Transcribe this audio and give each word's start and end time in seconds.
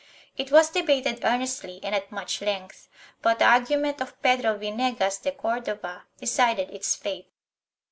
It 0.35 0.51
was 0.51 0.71
debated 0.71 1.23
earnestly 1.23 1.79
and 1.83 1.93
at 1.93 2.11
much 2.11 2.41
length, 2.41 2.87
but 3.21 3.37
the 3.37 3.45
argument 3.45 4.01
of 4.01 4.19
Pedro 4.23 4.57
Vinegas 4.57 5.19
de 5.19 5.31
Cordova 5.31 6.05
decided 6.19 6.71
its 6.71 6.95
fate. 6.95 7.29